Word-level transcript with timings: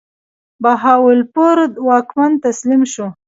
بهاولپور 0.63 1.57
واکمن 1.87 2.31
تسلیم 2.43 2.81
شو. 2.93 3.05